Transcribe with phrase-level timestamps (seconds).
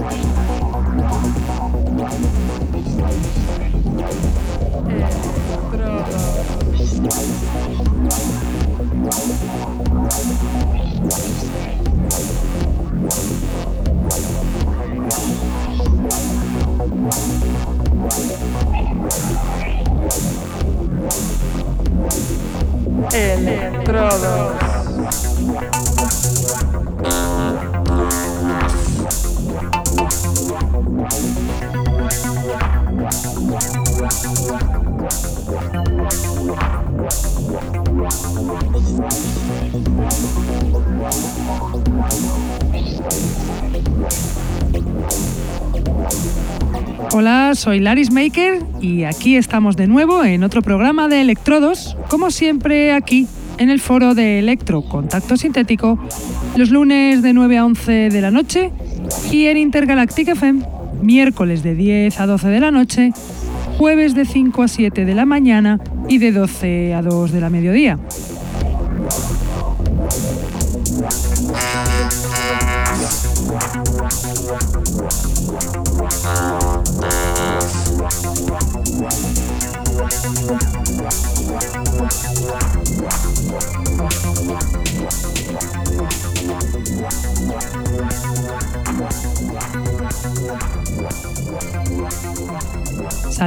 [0.00, 0.49] Estrada.
[23.12, 24.60] Electrodos.
[47.54, 52.92] Soy Laris Maker y aquí estamos de nuevo en otro programa de Electrodos, como siempre
[52.92, 53.26] aquí
[53.58, 55.98] en el foro de Electro Contacto Sintético,
[56.56, 58.70] los lunes de 9 a 11 de la noche
[59.32, 60.62] y en Intergalactic FM,
[61.02, 63.12] miércoles de 10 a 12 de la noche,
[63.78, 67.50] jueves de 5 a 7 de la mañana y de 12 a 2 de la
[67.50, 67.98] mediodía.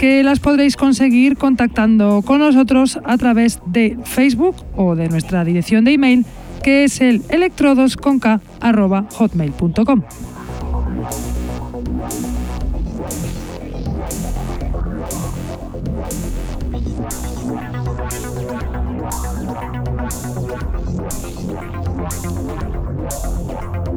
[0.00, 5.84] que las podréis conseguir contactando con nosotros a través de Facebook o de nuestra dirección
[5.84, 6.24] de email
[6.62, 10.02] que es el electrodosconk.hotmail.com.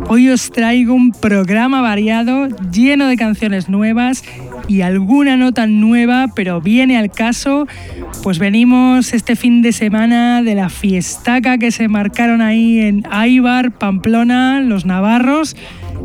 [0.10, 4.22] Hoy os traigo un programa variado, lleno de canciones nuevas
[4.68, 7.68] y alguna nota nueva, pero viene al caso,
[8.22, 13.72] pues venimos este fin de semana de la fiestaca que se marcaron ahí en Aibar,
[13.72, 15.56] Pamplona, los navarros,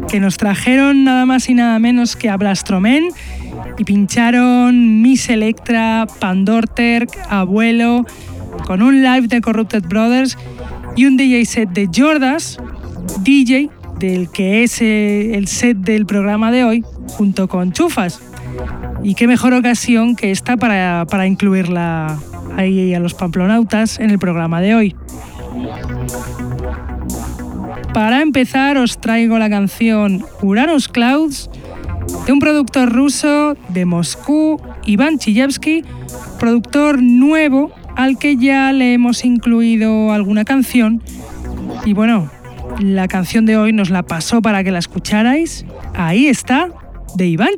[0.09, 3.09] que nos trajeron nada más y nada menos que a Blastromen
[3.79, 8.05] y pincharon Miss Electra, Pandorter, Abuelo,
[8.67, 10.37] con un live de Corrupted Brothers
[10.97, 12.59] y un DJ set de Jordas,
[13.23, 16.85] DJ del que es eh, el set del programa de hoy,
[17.17, 18.28] junto con Chufas.
[19.03, 22.19] Y qué mejor ocasión que esta para, para incluirla
[22.57, 24.97] ahí a los pamplonautas en el programa de hoy.
[27.95, 31.51] Para empezar os traigo la canción Uranus Clouds
[32.27, 35.85] de un productor ruso de Moscú, Iván Chiyevsky,
[36.39, 41.03] productor nuevo al que ya le hemos incluido alguna canción.
[41.85, 42.31] Y bueno,
[42.81, 45.65] la canción de hoy nos la pasó para que la escucharais.
[45.95, 46.69] Ahí está,
[47.17, 47.51] de Iván.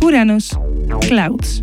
[0.00, 0.56] Uranus
[1.00, 1.62] Clouds.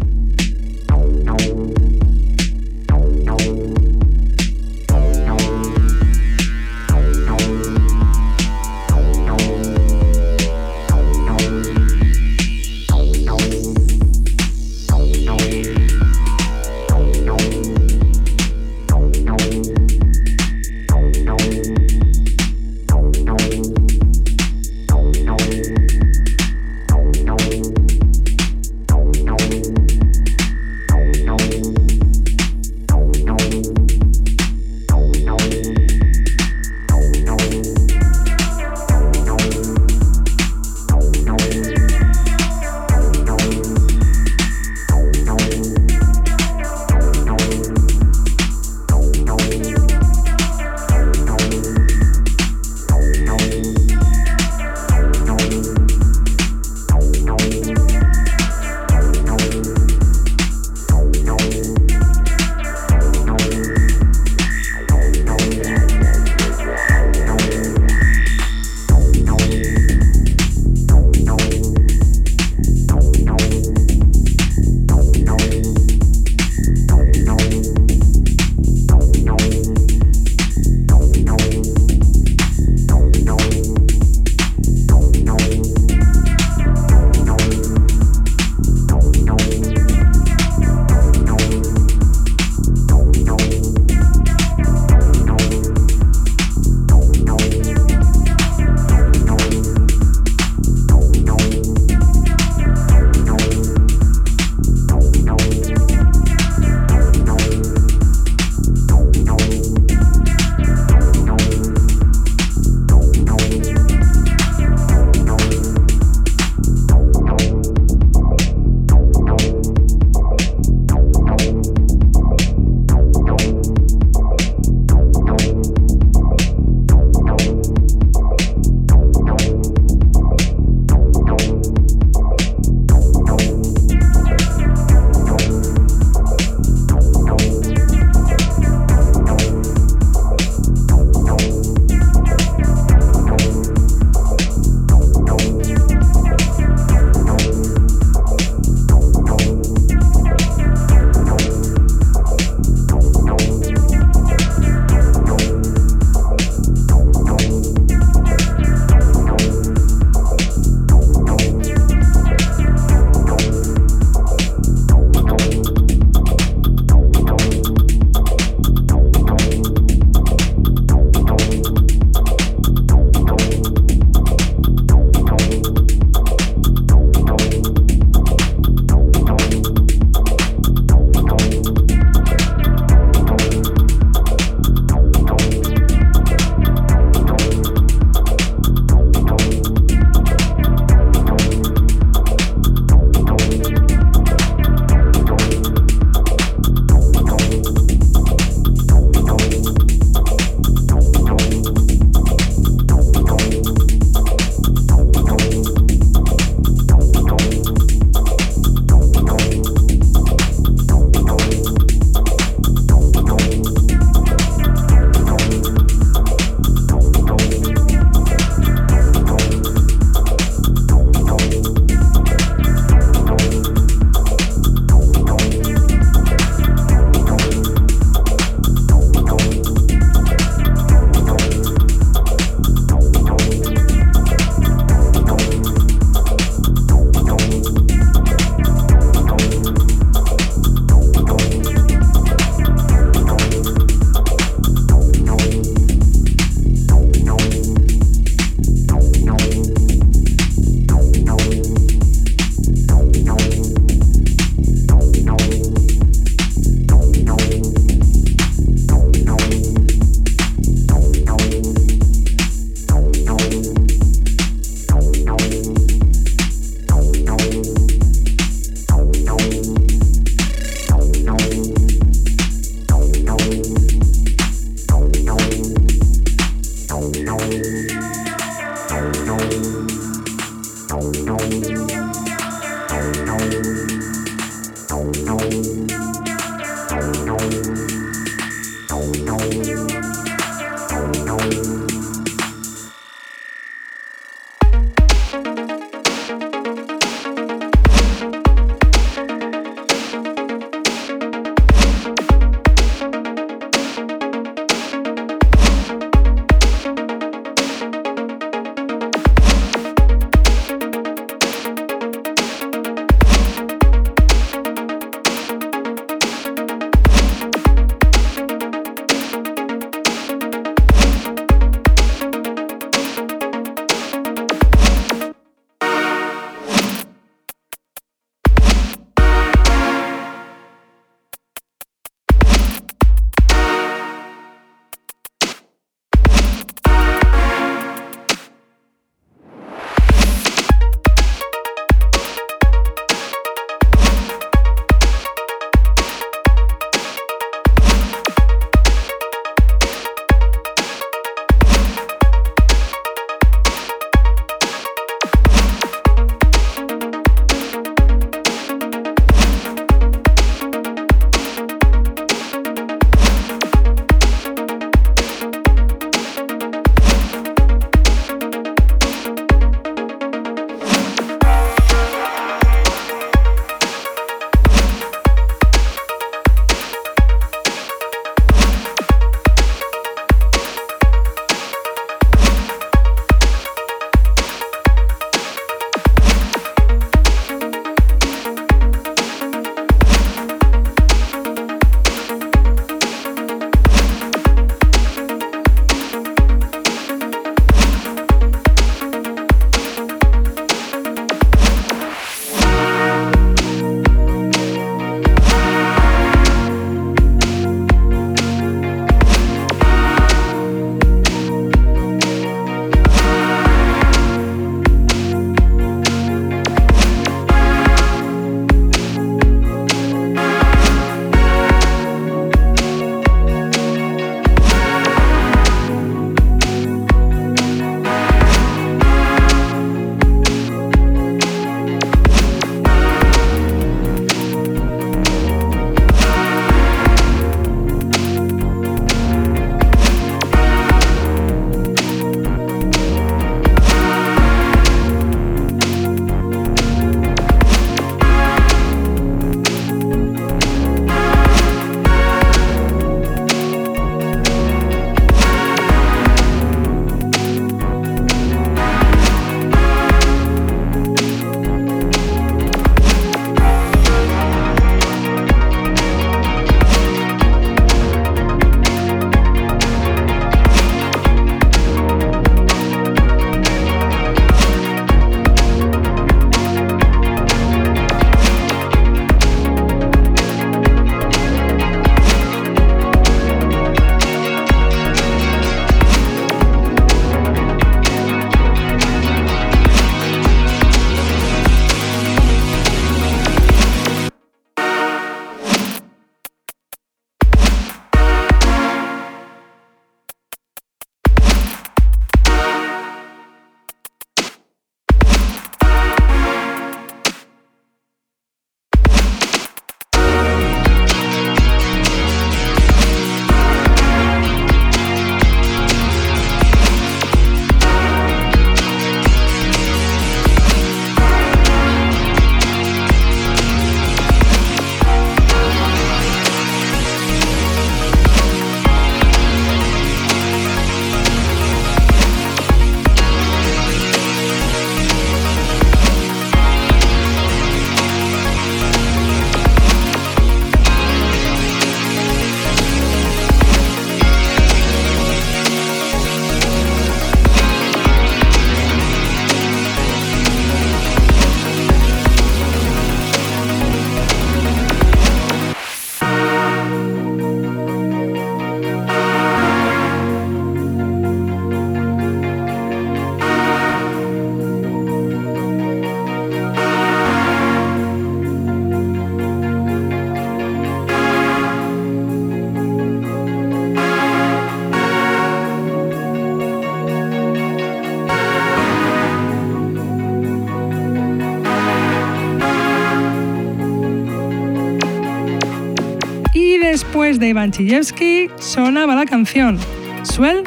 [587.39, 589.77] De Ivan Chijevsky sonaba la canción
[590.23, 590.63] Swell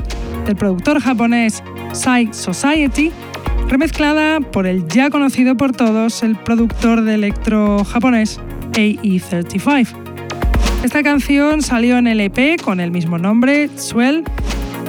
[0.46, 3.12] del productor japonés Psy Society,
[3.68, 8.40] remezclada por el ya conocido por todos el productor de electro japonés
[8.72, 9.88] AE35.
[10.82, 14.24] Esta canción salió en el EP con el mismo nombre, Swell,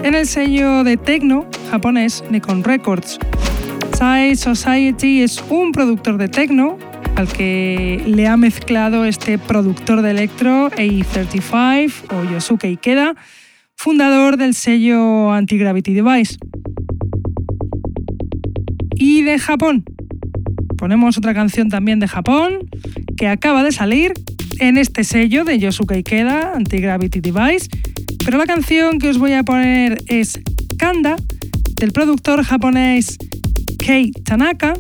[0.04, 3.20] en el sello de techno japonés Nikon Records.
[3.94, 6.78] Psy Society es un productor de techno
[7.20, 13.14] al que le ha mezclado este productor de electro AE35 o Yosuke Ikeda,
[13.76, 16.38] fundador del sello Anti-Gravity Device.
[18.96, 19.84] Y de Japón.
[20.78, 22.60] Ponemos otra canción también de Japón
[23.18, 24.14] que acaba de salir
[24.60, 27.68] en este sello de Yosuke Ikeda, Anti-Gravity Device,
[28.24, 30.40] pero la canción que os voy a poner es
[30.78, 31.18] Kanda,
[31.76, 33.18] del productor japonés
[33.78, 34.74] Kei Tanaka,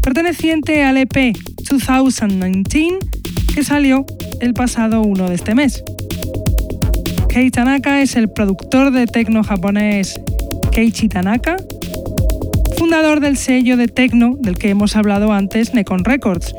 [0.00, 1.36] perteneciente al EP
[1.68, 2.98] 2019
[3.54, 4.04] que salió
[4.40, 5.82] el pasado 1 de este mes.
[7.28, 10.20] Kei Tanaka es el productor de techno japonés
[10.72, 11.56] Keiichi Tanaka,
[12.76, 16.54] fundador del sello de techno del que hemos hablado antes, Nekon Records.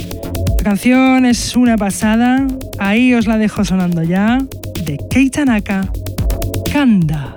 [0.58, 2.48] La canción es una pasada,
[2.80, 4.40] ahí os la dejo sonando ya,
[4.86, 5.88] de Kei Tanaka,
[6.72, 7.37] Kanda.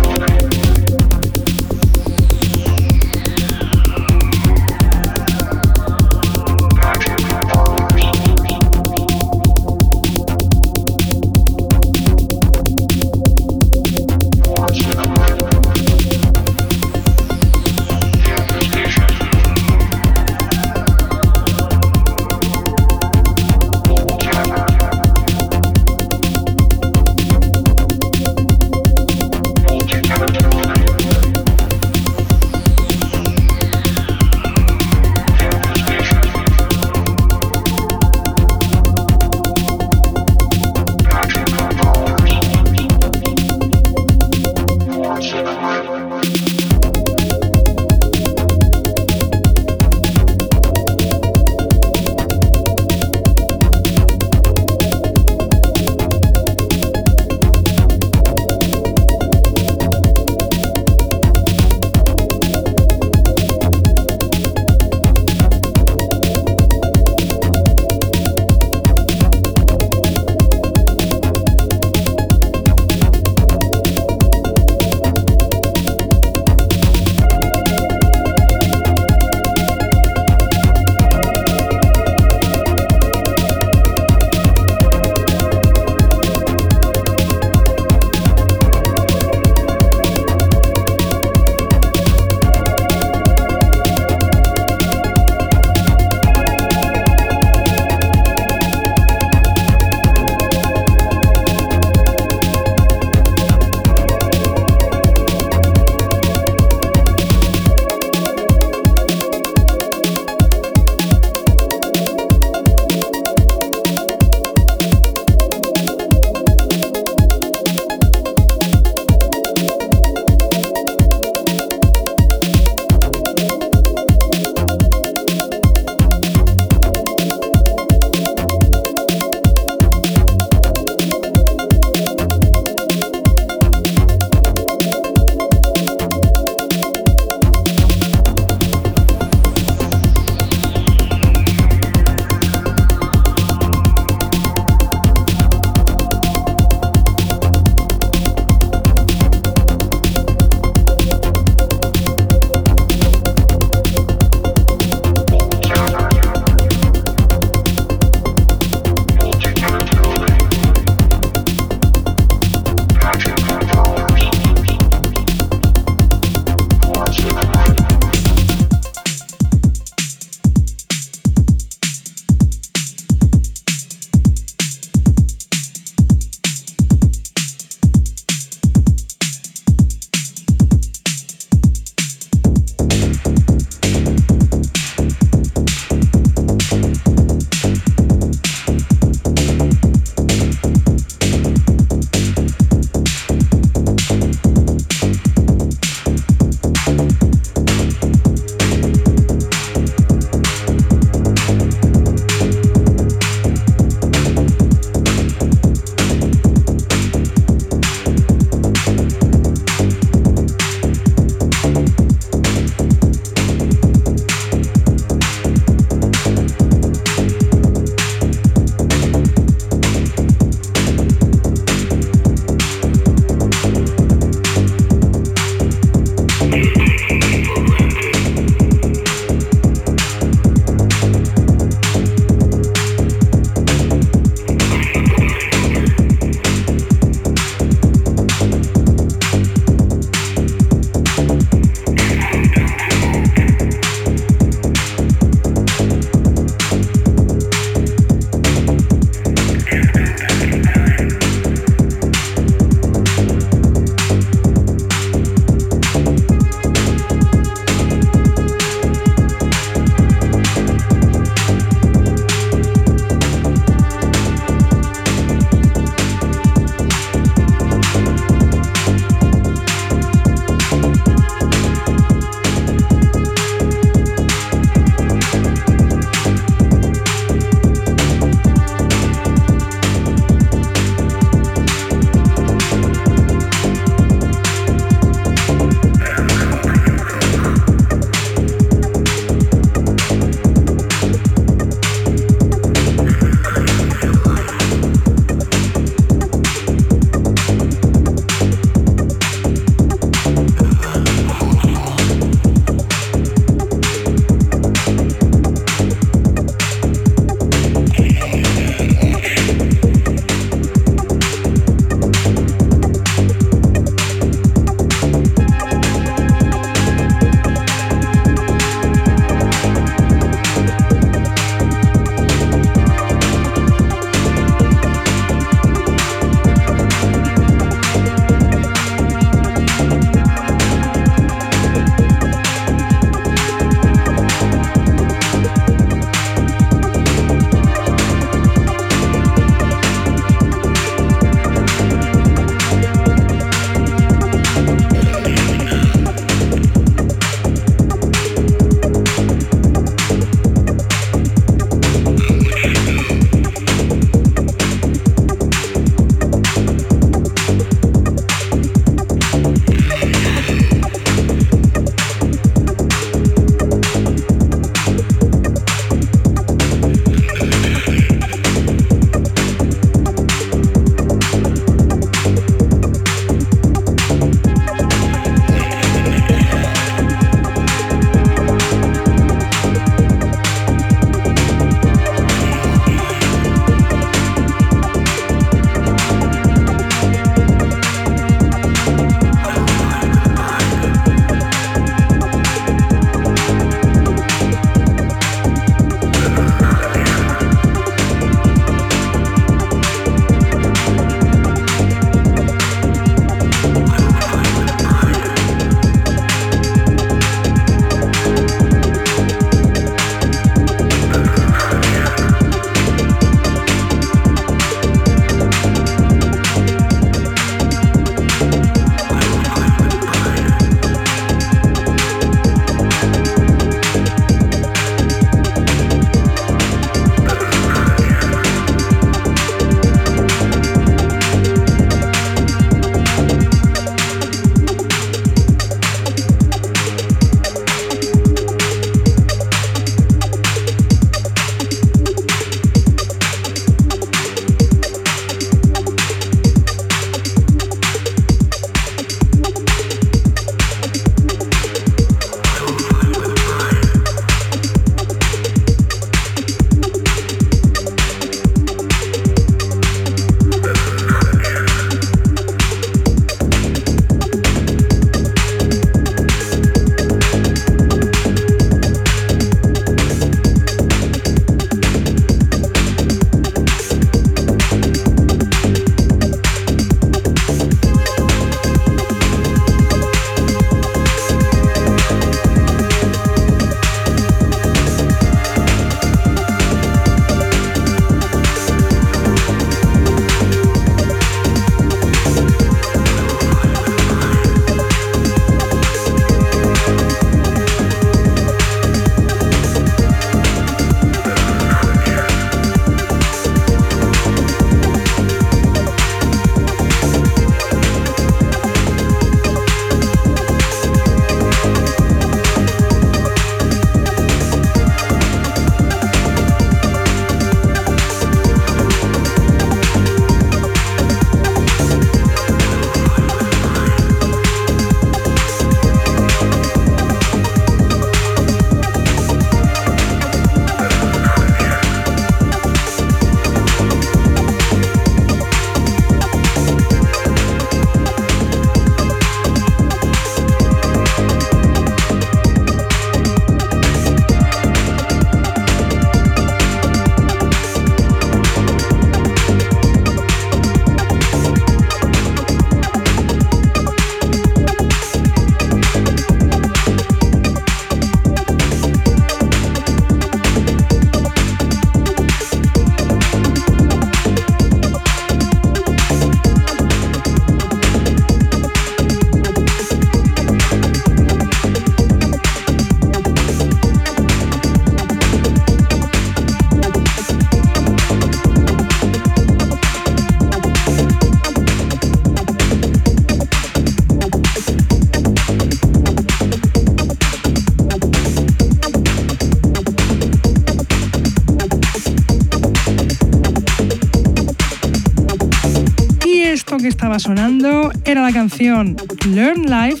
[596.96, 598.96] Estaba sonando era la canción
[599.28, 600.00] Learn Life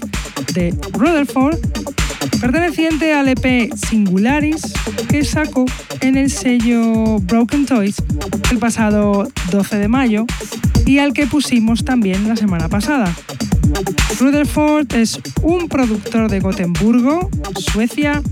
[0.54, 1.58] de Rutherford,
[2.40, 4.72] perteneciente al EP Singularis
[5.06, 5.66] que sacó
[6.00, 7.96] en el sello Broken Toys
[8.50, 10.24] el pasado 12 de mayo
[10.86, 13.14] y al que pusimos también la semana pasada.
[14.18, 17.28] Rutherford es un productor de Gotemburgo,
[17.58, 18.22] Suecia,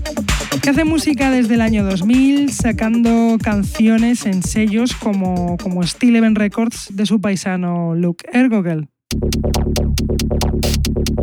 [0.65, 6.39] que hace música desde el año 2000, sacando canciones en sellos como, como Steel Event
[6.39, 8.87] Records de su paisano Luke Ergogel.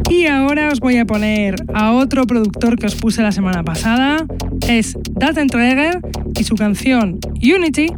[0.08, 4.24] Y ahora os voy a poner a otro productor que os puse la semana pasada.
[4.68, 5.98] Es Datenträger
[6.38, 7.88] y su canción Unity,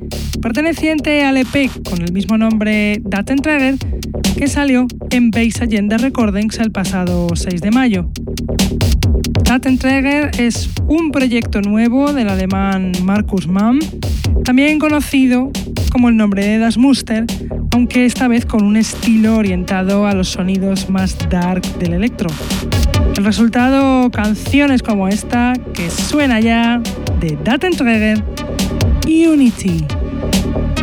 [0.41, 3.75] perteneciente al EP con el mismo nombre Datenträger,
[4.39, 8.09] que salió en Base Agenda Recordings el pasado 6 de mayo.
[9.31, 13.79] Datenträger es un proyecto nuevo del alemán Markus Mann,
[14.45, 15.51] también conocido
[15.93, 17.25] como el nombre de Das Muster,
[17.73, 22.29] aunque esta vez con un estilo orientado a los sonidos más dark del electro.
[23.17, 26.83] El resultado, canciones como esta, que suena ya
[27.21, 28.23] de Datenträger
[29.07, 29.85] Unity.
[29.85, 30.05] y
[30.65, 30.74] esta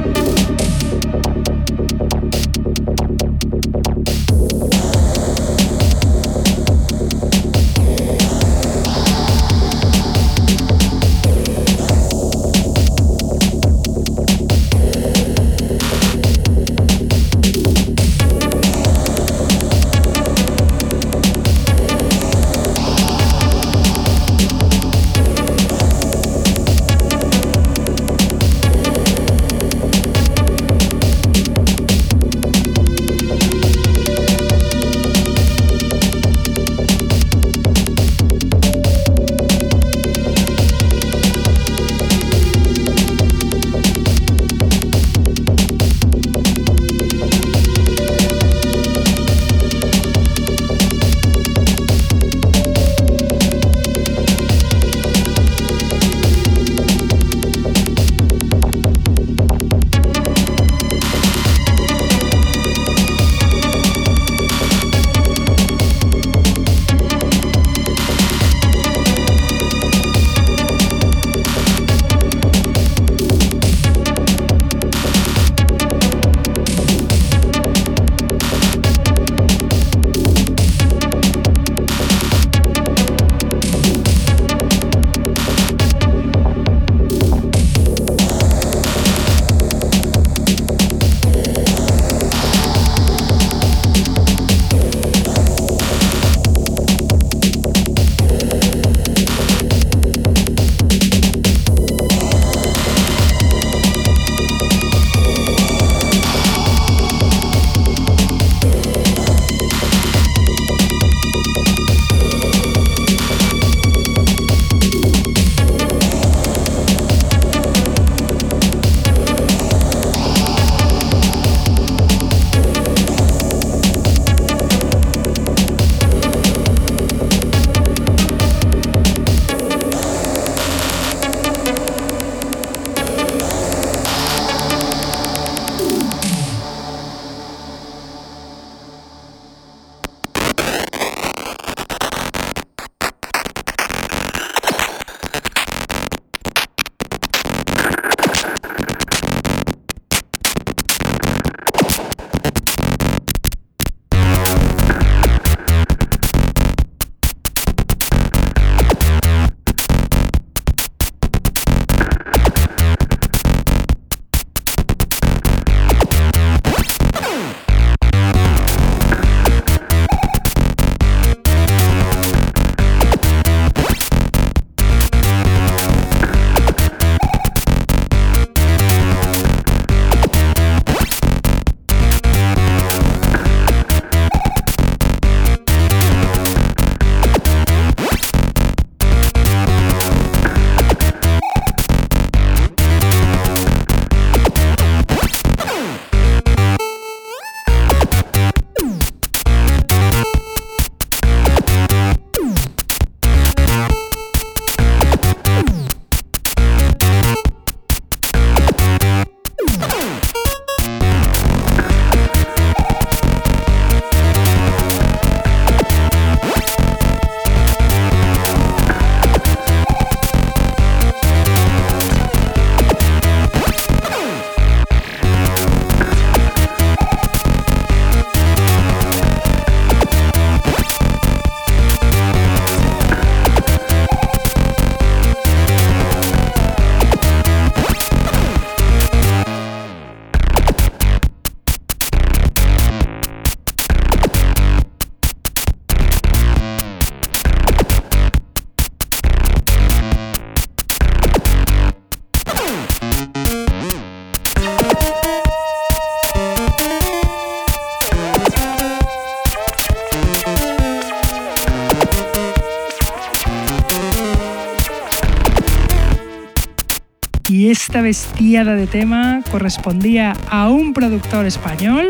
[268.11, 272.09] bestiada de tema correspondía a un productor español,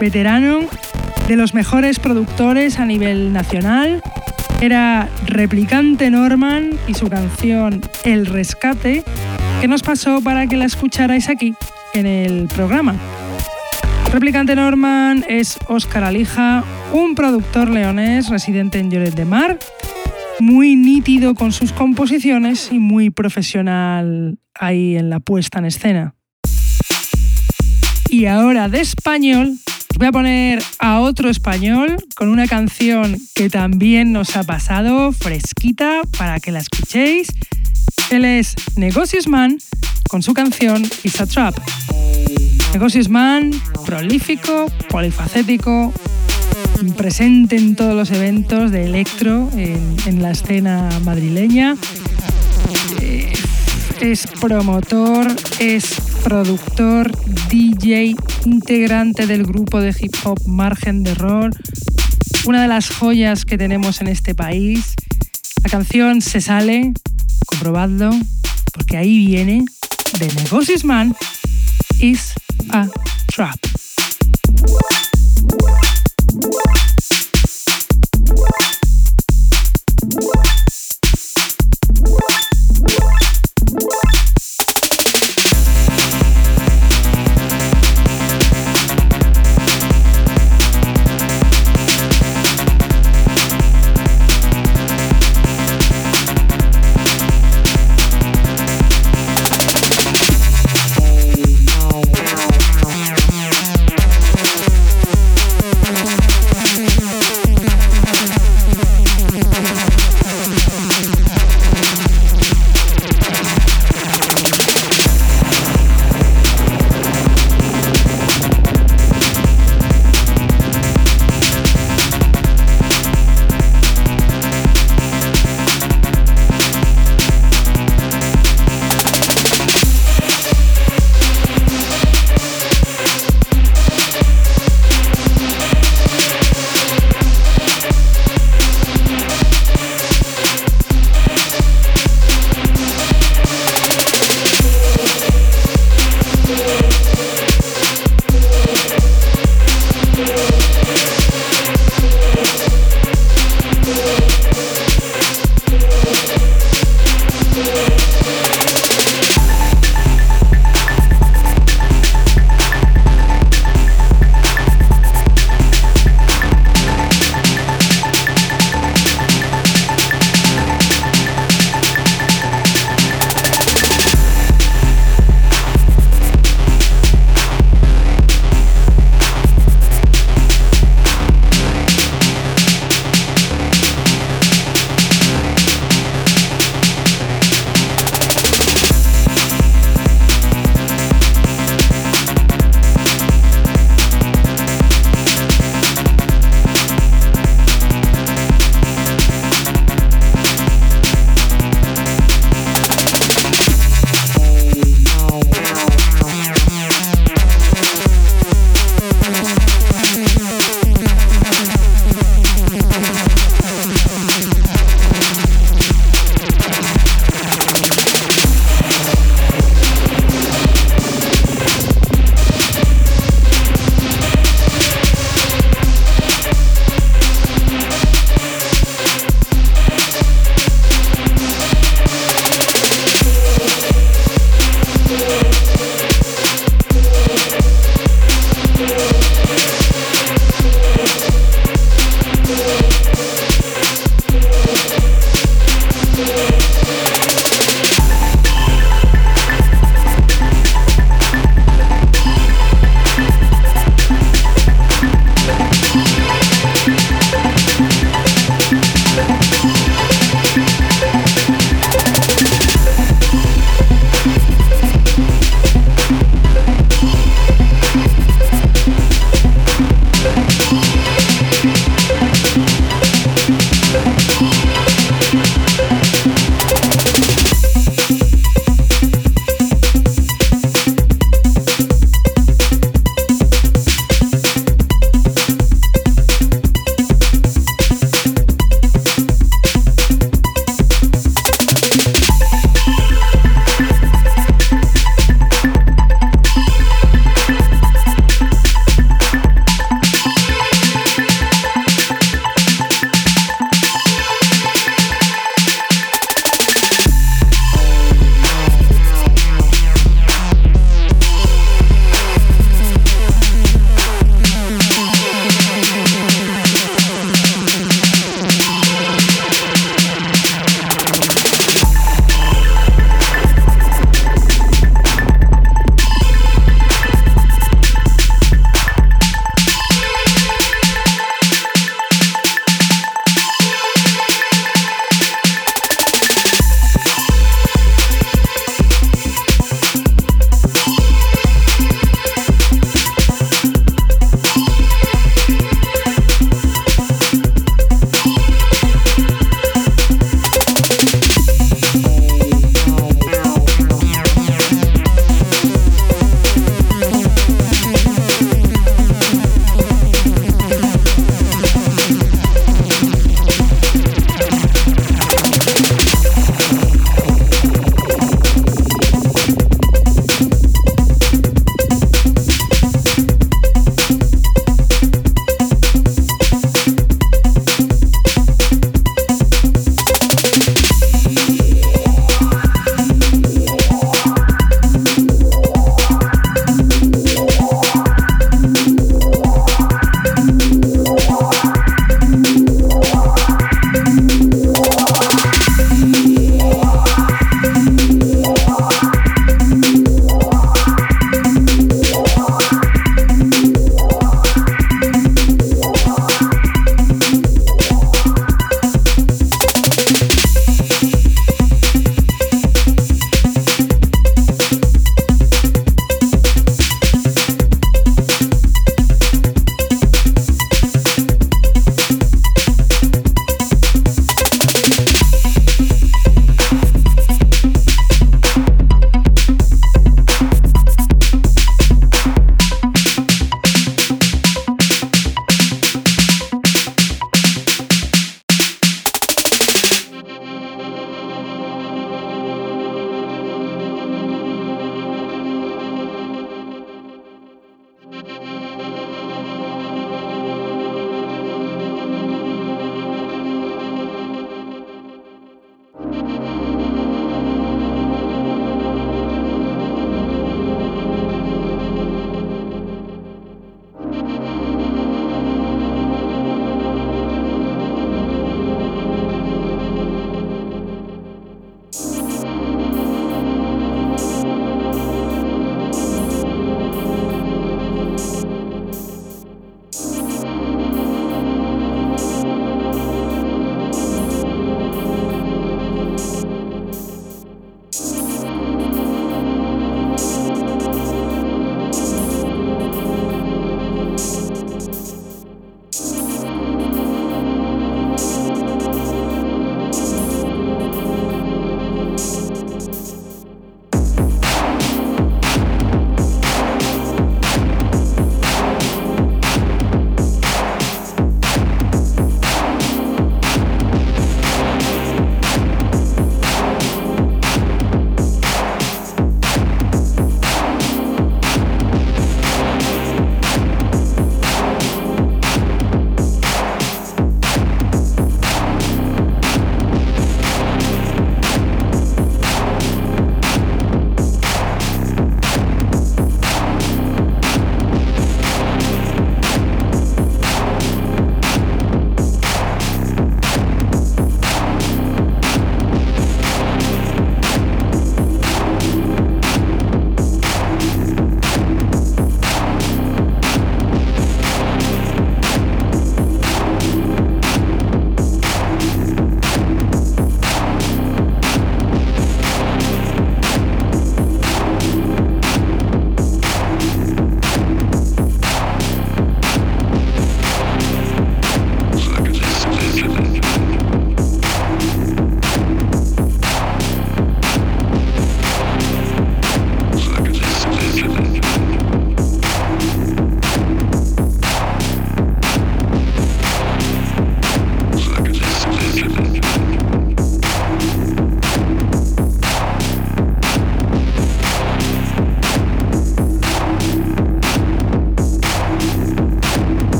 [0.00, 0.62] veterano,
[1.28, 4.02] de los mejores productores a nivel nacional.
[4.60, 9.04] Era Replicante Norman y su canción El Rescate,
[9.60, 11.54] que nos pasó para que la escucharais aquí
[11.94, 12.96] en el programa.
[14.12, 19.56] Replicante Norman es Óscar Alija, un productor leonés residente en Lloret de Mar,
[20.40, 26.14] muy nítido con sus composiciones y muy profesional ahí en la puesta en escena.
[28.10, 29.58] Y ahora de español,
[29.98, 36.00] voy a poner a otro español con una canción que también nos ha pasado, fresquita,
[36.16, 37.28] para que la escuchéis.
[38.10, 39.58] Él es Negocios Man
[40.08, 41.58] con su canción It's a Trap.
[42.72, 43.50] Negocios Man,
[43.84, 45.92] prolífico, polifacético,
[46.96, 51.76] presente en todos los eventos de electro en, la escena madrileña.
[53.00, 53.32] Eh,
[54.00, 55.26] es promotor,
[55.58, 57.10] es productor,
[57.48, 61.50] DJ, integrante del grupo de hip hop Margen de Error,
[62.46, 64.94] una de las joyas que tenemos en este país.
[65.62, 66.92] La canción se sale,
[67.46, 68.10] comprobadlo,
[68.72, 69.64] porque ahí viene
[70.18, 71.14] de Negocios Man
[72.00, 72.32] is
[72.70, 72.88] a
[73.26, 73.58] trap.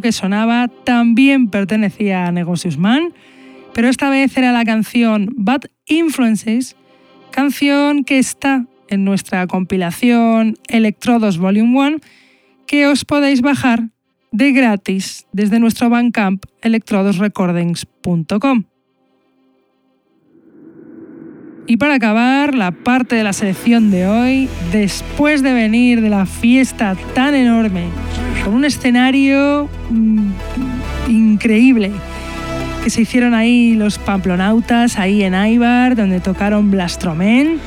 [0.00, 3.12] Que sonaba también pertenecía a Negocius Man,
[3.74, 6.76] pero esta vez era la canción Bad Influences,
[7.30, 11.96] canción que está en nuestra compilación Electrodos Volume 1,
[12.66, 13.88] que os podéis bajar
[14.32, 18.64] de gratis desde nuestro Bandcamp electrodosrecordings.com.
[21.66, 26.26] Y para acabar la parte de la selección de hoy, después de venir de la
[26.26, 27.84] fiesta tan enorme,
[28.44, 30.30] con un escenario mm,
[31.08, 31.90] increíble,
[32.82, 37.58] que se hicieron ahí los pamplonautas, ahí en Aibar, donde tocaron Blastromen,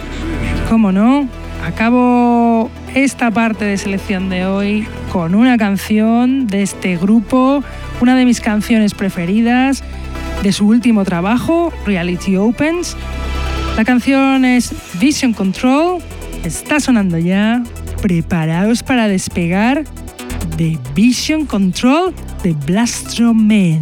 [0.70, 1.28] cómo no,
[1.66, 7.64] acabo esta parte de selección de hoy con una canción de este grupo,
[8.02, 9.84] una de mis canciones preferidas
[10.42, 12.98] de su último trabajo, Reality Opens.
[13.78, 16.02] La canción es Vision Control,
[16.44, 17.64] está sonando ya,
[18.02, 19.86] preparados para despegar
[20.58, 22.14] de Vision Control
[22.44, 23.82] de Blastromen.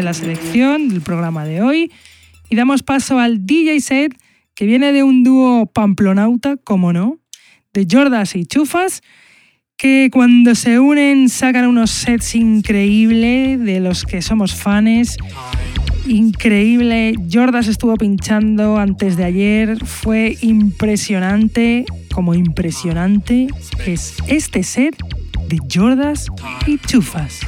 [0.00, 1.92] De la selección del programa de hoy
[2.48, 4.18] y damos paso al DJ set
[4.54, 7.18] que viene de un dúo pamplonauta, como no,
[7.74, 9.02] de Jordas y Chufas,
[9.76, 15.18] que cuando se unen sacan unos sets increíbles de los que somos fans.
[16.06, 21.84] Increíble, Jordas estuvo pinchando antes de ayer, fue impresionante,
[22.14, 23.48] como impresionante
[23.84, 24.96] es este set
[25.48, 26.28] de Jordas
[26.66, 27.40] y Chufas.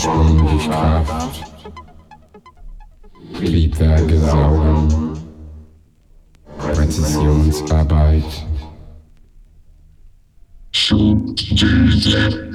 [0.00, 1.42] ursprünglich Kraft,
[3.34, 5.18] Triebwerke saugen,
[6.58, 8.24] Präzisionsarbeit,
[10.72, 12.50] Schubdüse.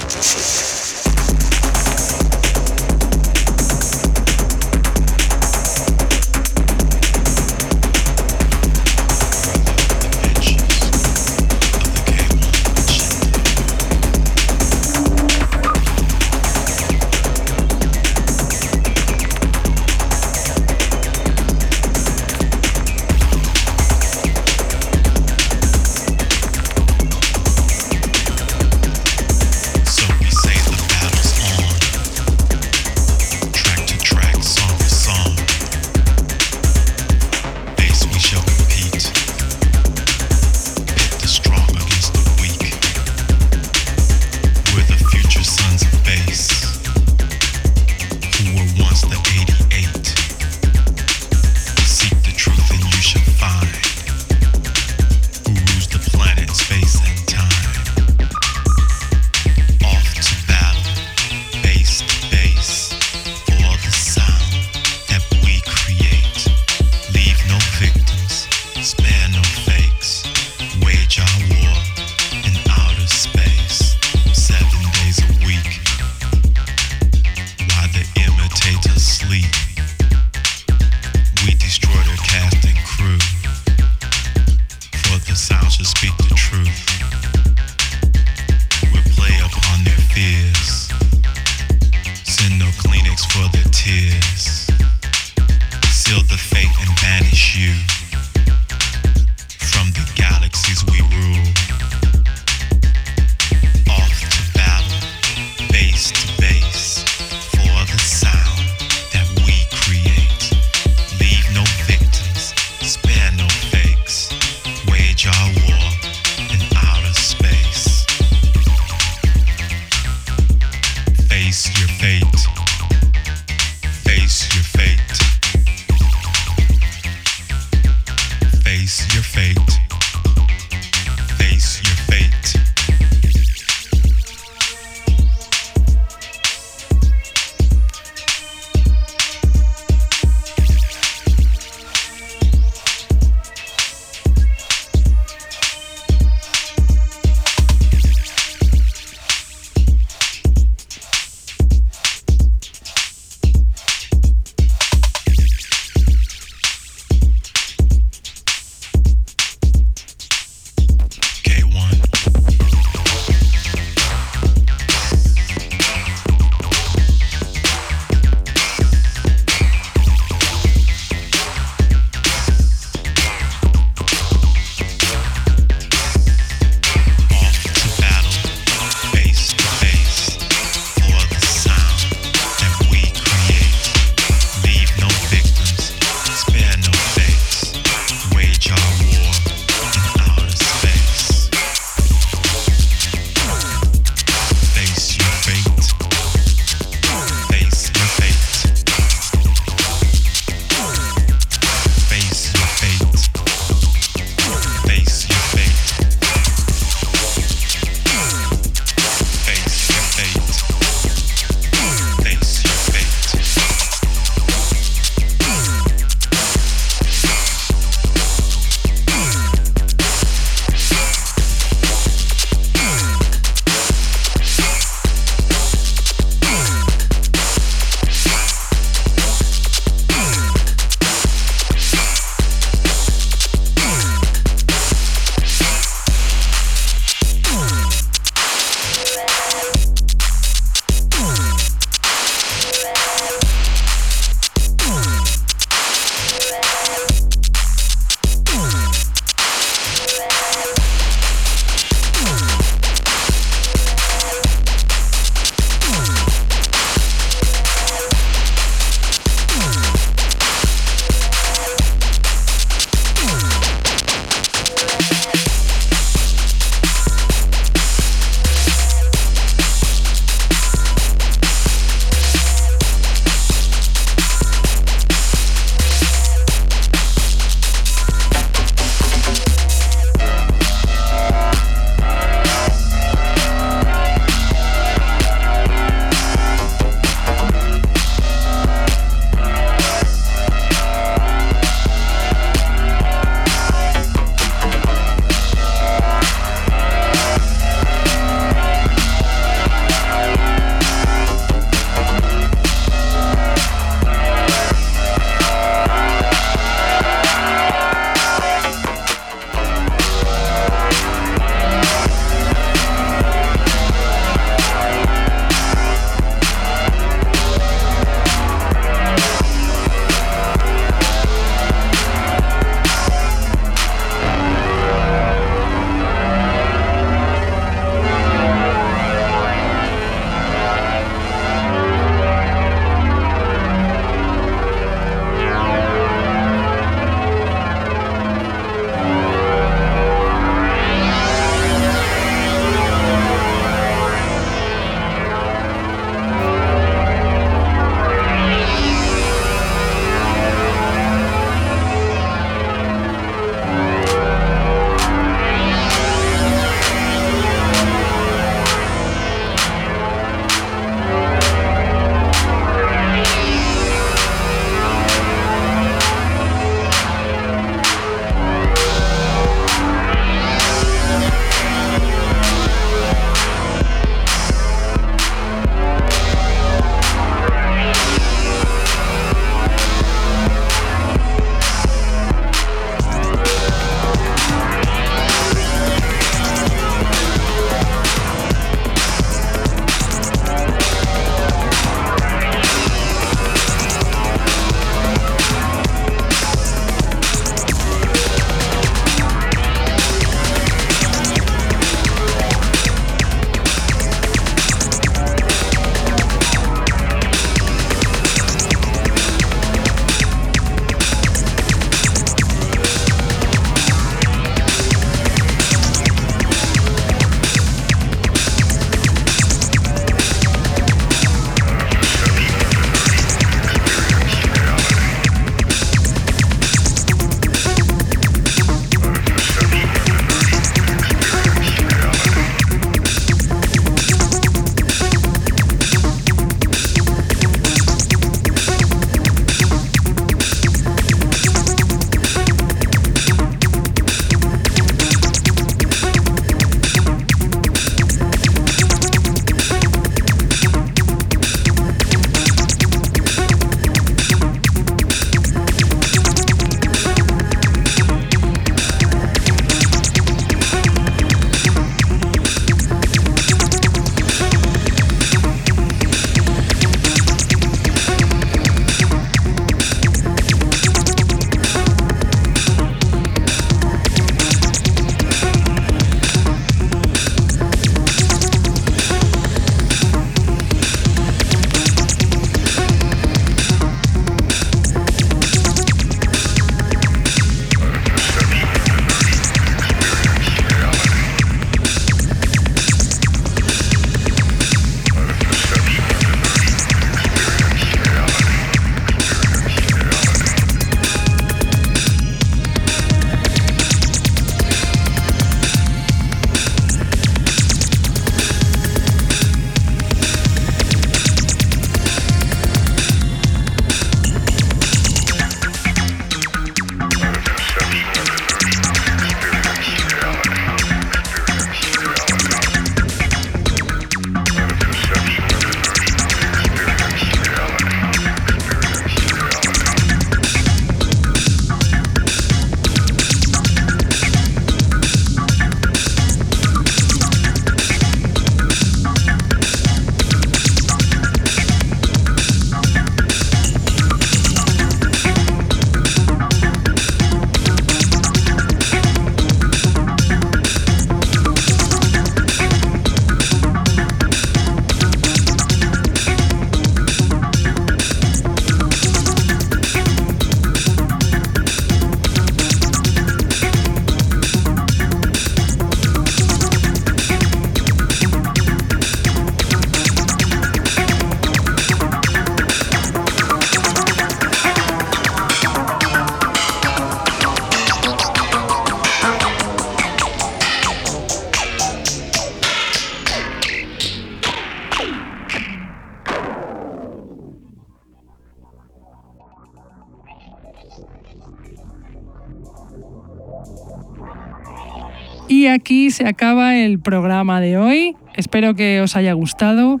[596.16, 598.16] Se acaba el programa de hoy.
[598.36, 600.00] Espero que os haya gustado.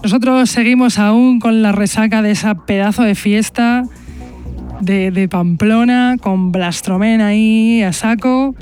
[0.00, 3.82] Nosotros seguimos aún con la resaca de esa pedazo de fiesta
[4.80, 8.54] de, Pamplona, con Blastromen ahí a saco.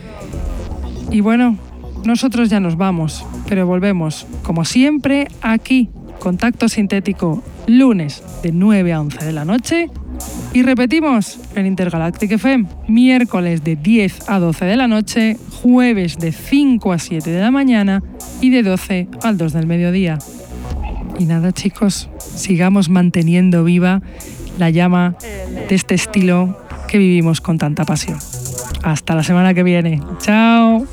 [1.11, 1.59] Y bueno,
[2.07, 5.91] nosotros ya nos vamos, pero volvemos, como siempre, aquí,
[6.21, 9.91] Contacto Sintético, lunes de 9 a 11 de la noche.
[10.53, 16.33] Y repetimos en Intergalactic FM, miércoles de 10 a 12 de la noche, jueves de
[16.33, 18.03] 5 a 7 de la mañana
[18.41, 20.19] y de 12 al 2 del mediodía.
[21.19, 24.03] Y nada chicos, sigamos manteniendo viva
[24.59, 25.17] la llama
[25.69, 26.59] de este estilo
[26.89, 28.19] que vivimos con tanta pasión.
[28.83, 30.03] Hasta la semana que viene.
[30.21, 30.87] Chao.